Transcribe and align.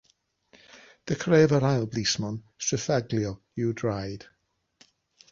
Dechreuodd 1.09 1.51
yr 1.57 1.65
ail 1.71 1.85
blismon 1.95 2.39
stryffaglio 2.67 3.33
i'w 3.65 3.75
draed. 3.83 4.25